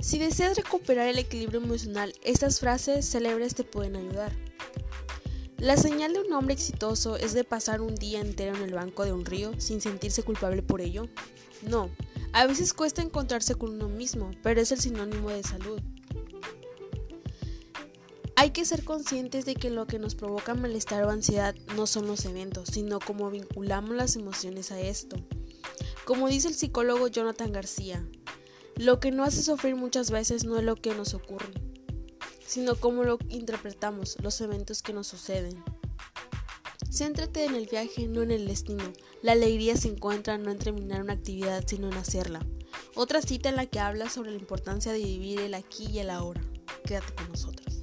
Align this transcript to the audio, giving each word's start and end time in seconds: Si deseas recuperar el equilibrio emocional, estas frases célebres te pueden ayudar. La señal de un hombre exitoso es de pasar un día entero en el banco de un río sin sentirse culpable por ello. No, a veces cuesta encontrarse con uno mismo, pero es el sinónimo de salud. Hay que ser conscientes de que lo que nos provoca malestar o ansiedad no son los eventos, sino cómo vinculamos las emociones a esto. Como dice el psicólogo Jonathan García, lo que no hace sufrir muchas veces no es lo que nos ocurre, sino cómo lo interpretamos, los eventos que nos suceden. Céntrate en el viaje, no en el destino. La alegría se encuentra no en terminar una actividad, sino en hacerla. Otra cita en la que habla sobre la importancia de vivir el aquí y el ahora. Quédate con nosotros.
Si 0.00 0.18
deseas 0.18 0.56
recuperar 0.56 1.08
el 1.08 1.18
equilibrio 1.18 1.60
emocional, 1.60 2.14
estas 2.22 2.60
frases 2.60 3.08
célebres 3.08 3.54
te 3.54 3.64
pueden 3.64 3.96
ayudar. 3.96 4.32
La 5.56 5.76
señal 5.76 6.12
de 6.12 6.20
un 6.20 6.32
hombre 6.32 6.54
exitoso 6.54 7.16
es 7.16 7.32
de 7.32 7.42
pasar 7.42 7.80
un 7.80 7.96
día 7.96 8.20
entero 8.20 8.54
en 8.54 8.62
el 8.62 8.74
banco 8.74 9.04
de 9.04 9.12
un 9.12 9.24
río 9.24 9.60
sin 9.60 9.80
sentirse 9.80 10.22
culpable 10.22 10.62
por 10.62 10.80
ello. 10.80 11.08
No, 11.62 11.90
a 12.32 12.46
veces 12.46 12.72
cuesta 12.74 13.02
encontrarse 13.02 13.56
con 13.56 13.72
uno 13.72 13.88
mismo, 13.88 14.30
pero 14.42 14.60
es 14.60 14.70
el 14.70 14.78
sinónimo 14.78 15.30
de 15.30 15.42
salud. 15.42 15.80
Hay 18.36 18.50
que 18.50 18.64
ser 18.64 18.84
conscientes 18.84 19.44
de 19.46 19.56
que 19.56 19.68
lo 19.68 19.88
que 19.88 19.98
nos 19.98 20.14
provoca 20.14 20.54
malestar 20.54 21.02
o 21.02 21.10
ansiedad 21.10 21.56
no 21.74 21.88
son 21.88 22.06
los 22.06 22.24
eventos, 22.24 22.68
sino 22.72 23.00
cómo 23.00 23.28
vinculamos 23.32 23.96
las 23.96 24.14
emociones 24.14 24.70
a 24.70 24.78
esto. 24.78 25.16
Como 26.04 26.28
dice 26.28 26.46
el 26.46 26.54
psicólogo 26.54 27.08
Jonathan 27.08 27.50
García, 27.50 28.08
lo 28.78 29.00
que 29.00 29.10
no 29.10 29.24
hace 29.24 29.42
sufrir 29.42 29.74
muchas 29.74 30.12
veces 30.12 30.44
no 30.44 30.56
es 30.56 30.62
lo 30.62 30.76
que 30.76 30.94
nos 30.94 31.12
ocurre, 31.12 31.52
sino 32.46 32.76
cómo 32.76 33.02
lo 33.02 33.18
interpretamos, 33.28 34.16
los 34.22 34.40
eventos 34.40 34.82
que 34.82 34.92
nos 34.92 35.08
suceden. 35.08 35.62
Céntrate 36.88 37.44
en 37.44 37.56
el 37.56 37.66
viaje, 37.66 38.06
no 38.06 38.22
en 38.22 38.30
el 38.30 38.46
destino. 38.46 38.84
La 39.20 39.32
alegría 39.32 39.76
se 39.76 39.88
encuentra 39.88 40.38
no 40.38 40.52
en 40.52 40.58
terminar 40.58 41.02
una 41.02 41.14
actividad, 41.14 41.64
sino 41.66 41.88
en 41.88 41.94
hacerla. 41.94 42.46
Otra 42.94 43.20
cita 43.20 43.48
en 43.48 43.56
la 43.56 43.66
que 43.66 43.80
habla 43.80 44.08
sobre 44.08 44.30
la 44.30 44.38
importancia 44.38 44.92
de 44.92 44.98
vivir 44.98 45.40
el 45.40 45.54
aquí 45.54 45.86
y 45.90 45.98
el 45.98 46.10
ahora. 46.10 46.40
Quédate 46.84 47.14
con 47.14 47.28
nosotros. 47.28 47.82